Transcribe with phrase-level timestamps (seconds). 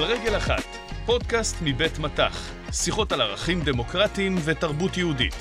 [0.00, 0.64] על רגל אחת,
[1.06, 5.34] פודקאסט מבית מטח, שיחות על ערכים דמוקרטיים ותרבות יהודית.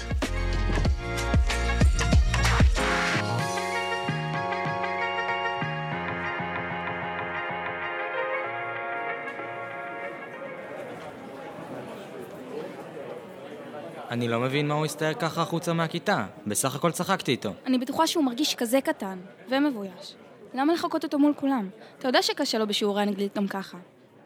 [14.10, 16.26] אני לא מבין מה הוא הסתער ככה החוצה מהכיתה.
[16.48, 17.54] בסך הכל צחקתי איתו.
[17.66, 19.20] אני בטוחה שהוא מרגיש כזה קטן
[19.50, 20.16] ומבויש.
[20.54, 21.70] למה לחכות אותו מול כולם?
[22.00, 23.78] אתה יודע שקשה לו בשיעורי האנגלית גם ככה.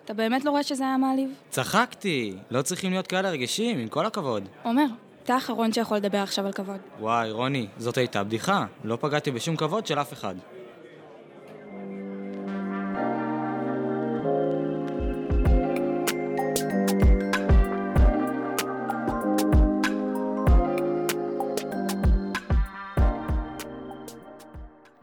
[0.06, 1.30] אתה באמת לא רואה שזה היה מעליב?
[1.50, 2.36] צחקתי!
[2.52, 4.48] לא צריכים להיות כאלה רגישים, עם כל הכבוד.
[4.64, 4.86] עומר,
[5.24, 6.78] אתה האחרון שיכול לדבר עכשיו על כבוד.
[7.00, 8.66] וואי, רוני, זאת הייתה בדיחה.
[8.84, 10.36] לא פגעתי בשום כבוד של אף אחד.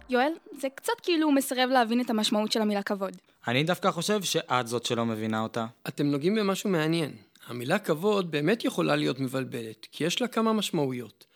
[0.08, 3.16] יואל, זה קצת כאילו הוא מסרב להבין את המשמעות של המילה כבוד.
[3.48, 5.66] אני דווקא חושב שאת זאת שלא מבינה אותה.
[5.88, 7.16] אתם נוגעים במשהו מעניין.
[7.46, 11.26] המילה כבוד באמת יכולה להיות מבלבלת, כי יש לה כמה משמעויות.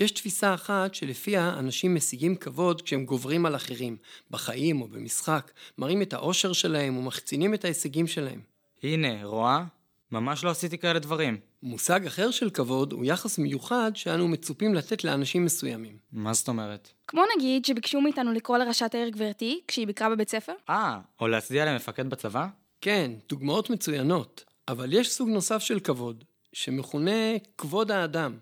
[0.00, 3.96] יש תפיסה אחת שלפיה אנשים משיגים כבוד כשהם גוברים על אחרים,
[4.30, 8.40] בחיים או במשחק, מראים את האושר שלהם ומחצינים את ההישגים שלהם.
[8.82, 9.64] הנה, רואה?
[10.12, 11.36] ממש לא עשיתי כאלה דברים.
[11.64, 15.98] מושג אחר של כבוד הוא יחס מיוחד שאנו מצופים לתת לאנשים מסוימים.
[16.12, 16.92] מה זאת אומרת?
[17.08, 20.52] כמו נגיד שביקשו מאיתנו לקרוא לראשת העיר גברתי כשהיא ביקרה בבית ספר?
[20.70, 22.46] אה, או להצדיע למפקד בצבא?
[22.80, 28.38] כן, דוגמאות מצוינות, אבל יש סוג נוסף של כבוד, שמכונה כבוד האדם.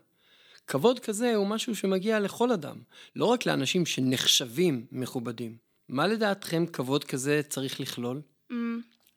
[0.66, 2.76] כבוד כזה הוא משהו שמגיע לכל אדם,
[3.16, 5.56] לא רק לאנשים שנחשבים מכובדים.
[5.88, 8.22] מה לדעתכם כבוד כזה צריך לכלול?
[8.52, 8.54] Mm,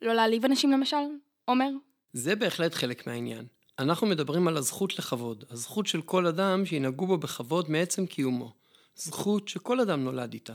[0.01, 1.05] לא להעליב אנשים למשל?
[1.45, 1.69] עומר?
[2.13, 3.45] זה בהחלט חלק מהעניין.
[3.79, 8.53] אנחנו מדברים על הזכות לכבוד, הזכות של כל אדם שינהגו בו בכבוד מעצם קיומו.
[8.95, 10.53] זכות שכל אדם נולד איתה.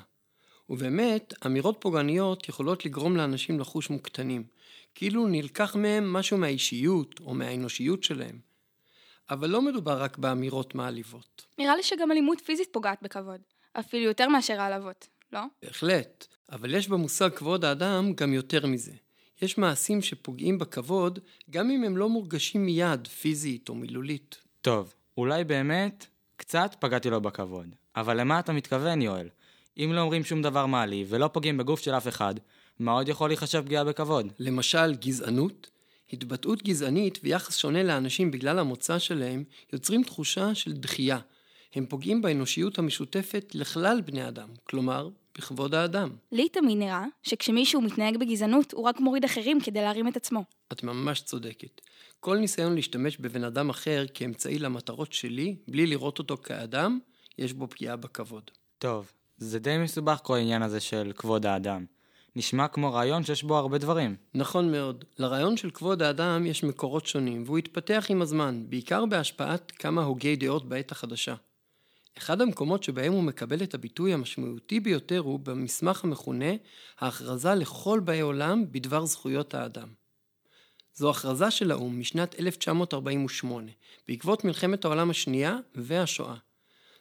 [0.71, 4.45] ובאמת, אמירות פוגעניות יכולות לגרום לאנשים לחוש מוקטנים,
[4.95, 8.39] כאילו נלקח מהם משהו מהאישיות או מהאנושיות שלהם.
[9.31, 11.47] אבל לא מדובר רק באמירות מעליבות.
[11.59, 13.41] נראה לי שגם אלימות פיזית פוגעת בכבוד.
[13.73, 15.41] אפילו יותר מאשר העלבות, לא?
[15.63, 18.93] בהחלט, אבל יש במושג כבוד האדם גם יותר מזה.
[19.43, 21.19] יש מעשים שפוגעים בכבוד,
[21.51, 24.37] גם אם הם לא מורגשים מיד, פיזית או מילולית.
[24.61, 26.07] טוב, אולי באמת
[26.37, 27.75] קצת פגעתי לו בכבוד.
[27.97, 29.29] אבל למה אתה מתכוון, יואל?
[29.79, 32.35] אם לא אומרים שום דבר מעליב ולא פוגעים בגוף של אף אחד,
[32.79, 34.33] מה עוד יכול להיחשב פגיעה בכבוד?
[34.39, 35.71] למשל, גזענות.
[36.13, 41.19] התבטאות גזענית ויחס שונה לאנשים בגלל המוצא שלהם יוצרים תחושה של דחייה.
[41.75, 45.09] הם פוגעים באנושיות המשותפת לכלל בני אדם, כלומר,
[45.39, 46.11] בכבוד האדם.
[46.33, 50.45] לי תמיד נראה שכשמישהו מתנהג בגזענות, הוא רק מוריד אחרים כדי להרים את עצמו.
[50.73, 51.81] את ממש צודקת.
[52.21, 56.99] כל ניסיון להשתמש בבן אדם אחר כאמצעי למטרות שלי, בלי לראות אותו כאדם,
[57.39, 58.51] יש בו פגיעה בכבוד.
[58.79, 61.85] טוב, זה די מסובך כל העניין הזה של כבוד האדם.
[62.37, 64.17] נשמע כמו רעיון שיש בו הרבה דברים.
[64.35, 65.05] נכון מאוד.
[65.19, 70.37] לרעיון של כבוד האדם יש מקורות שונים, והוא התפתח עם הזמן, בעיקר בהשפעת כמה הוגי
[70.37, 71.35] דעות בעת החדשה.
[72.21, 76.51] אחד המקומות שבהם הוא מקבל את הביטוי המשמעותי ביותר הוא במסמך המכונה
[76.99, 79.89] ההכרזה לכל באי עולם בדבר זכויות האדם.
[80.95, 83.73] זו הכרזה של האו"ם משנת 1948,
[84.09, 86.37] בעקבות מלחמת העולם השנייה והשואה.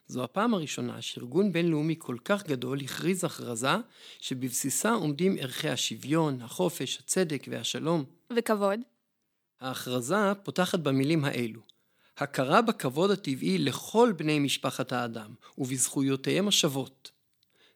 [0.08, 3.76] זו הפעם הראשונה שארגון בינלאומי כל כך גדול הכריז הכרזה
[4.20, 8.04] שבבסיסה עומדים ערכי השוויון, החופש, הצדק והשלום.
[8.38, 8.80] וכבוד?
[9.62, 11.69] ההכרזה פותחת במילים האלו
[12.20, 17.12] הכרה בכבוד הטבעי לכל בני משפחת האדם ובזכויותיהם השוות,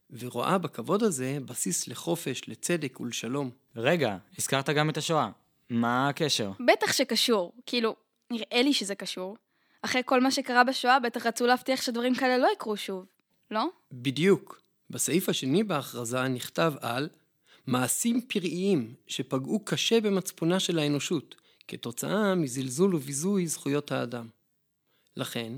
[0.09, 3.51] ורואה בכבוד הזה בסיס לחופש, לצדק ולשלום.
[3.75, 5.29] רגע, הזכרת גם את השואה.
[5.69, 6.51] מה הקשר?
[6.67, 7.53] בטח שקשור.
[7.65, 7.95] כאילו,
[8.31, 9.37] נראה לי שזה קשור.
[9.81, 13.05] אחרי כל מה שקרה בשואה, בטח רצו להבטיח שדברים כאלה לא יקרו שוב,
[13.51, 13.65] לא?
[13.91, 14.61] בדיוק.
[14.89, 17.09] בסעיף השני בהכרזה נכתב על
[17.67, 21.35] מעשים פראיים שפגעו קשה במצפונה של האנושות,
[21.68, 24.28] כתוצאה מזלזול וביזוי זכויות האדם.
[25.18, 25.53] לכן,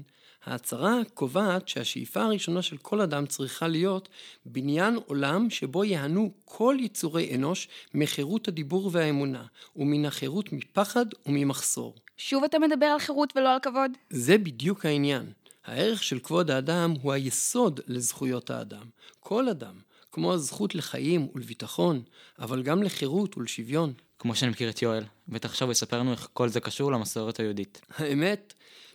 [0.45, 4.09] ההצהרה קובעת שהשאיפה הראשונה של כל אדם צריכה להיות
[4.45, 9.45] בניין עולם שבו יהנו כל יצורי אנוש מחירות הדיבור והאמונה,
[9.75, 11.95] ומן החירות מפחד וממחסור.
[12.17, 13.91] שוב אתה מדבר על חירות ולא על כבוד?
[14.09, 15.31] זה בדיוק העניין.
[15.65, 18.85] הערך של כבוד האדם הוא היסוד לזכויות האדם.
[19.19, 19.75] כל אדם,
[20.15, 22.03] כמו הזכות לחיים ולביטחון,
[22.39, 23.93] אבל גם לחירות ולשוויון.
[24.19, 27.81] כמו שאני מכיר את יואל, בטח עכשיו יספר לנו איך כל זה קשור למסורת היהודית.
[27.97, 28.53] האמת,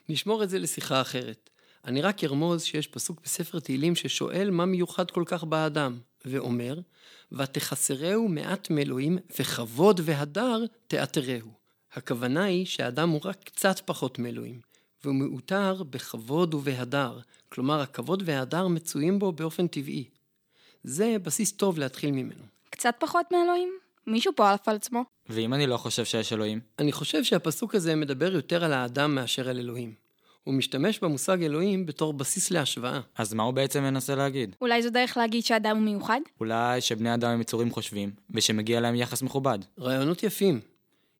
[0.08, 1.50] נשמור את זה לשיחה אחרת.
[1.84, 6.80] אני רק ארמוז שיש פסוק בספר תהילים ששואל מה מיוחד כל כך באדם, ואומר,
[7.32, 11.50] ותחסרהו מעט מאלוהים, וכבוד והדר תעתרהו.
[11.92, 14.60] הכוונה היא שהאדם הוא רק קצת פחות מאלוהים,
[15.04, 17.18] והוא מעוטר בכבוד ובהדר,
[17.48, 20.19] כלומר הכבוד וההדר מצויים בו באופן טבעי.
[20.84, 22.44] זה בסיס טוב להתחיל ממנו.
[22.70, 23.72] קצת פחות מאלוהים?
[24.06, 25.04] מישהו פה עף על עצמו.
[25.28, 26.60] ואם אני לא חושב שיש אלוהים?
[26.78, 29.94] אני חושב שהפסוק הזה מדבר יותר על האדם מאשר על אלוהים.
[30.44, 33.00] הוא משתמש במושג אלוהים בתור בסיס להשוואה.
[33.18, 34.56] אז מה הוא בעצם מנסה להגיד?
[34.60, 36.20] אולי זו דרך להגיד שאדם הוא מיוחד?
[36.40, 39.58] אולי שבני אדם הם יצורים חושבים, ושמגיע להם יחס מכובד.
[39.80, 40.60] רעיונות יפים.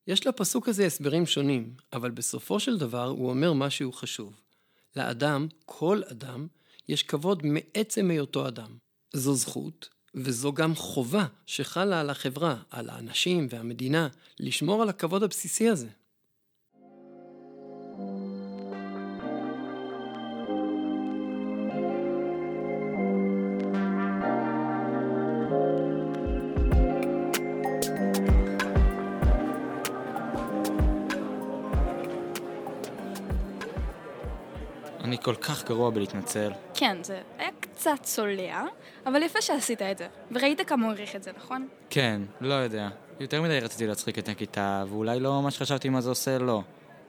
[0.07, 4.41] יש לפסוק הזה הסברים שונים, אבל בסופו של דבר הוא אומר משהו חשוב.
[4.97, 6.47] לאדם, כל אדם,
[6.89, 8.90] יש כבוד מעצם היותו אדם.
[9.13, 14.09] זו זכות, וזו גם חובה שחלה על החברה, על האנשים והמדינה,
[14.41, 15.89] לשמור על הכבוד הבסיסי הזה.
[35.23, 36.53] כל כך גרוע בלהתנצל.
[36.75, 38.65] כן, זה היה קצת צולע,
[39.07, 40.07] אבל יפה שעשית את זה.
[40.31, 41.69] וראית כמה הוא העריך את זה, נכון?
[41.91, 42.89] כן, לא יודע.
[43.21, 46.63] יותר מדי רציתי להצחיק את הכיתה, ואולי לא ממש חשבתי מה זה עושה לו.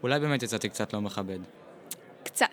[0.04, 1.40] אולי באמת יצאתי קצת לא מכבד.
[2.24, 2.48] קצת.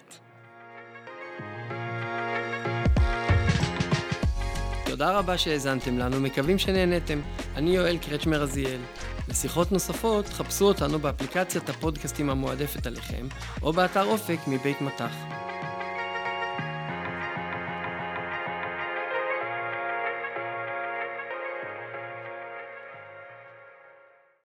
[4.98, 7.20] תודה רבה שהאזנתם לנו, מקווים שנהנתם.
[7.56, 8.80] אני יואל קרצ'מר רזיאל.
[9.28, 13.26] לשיחות נוספות, חפשו אותנו באפליקציית הפודקאסטים המועדפת עליכם,
[13.62, 15.12] או באתר אופק מבית מטח.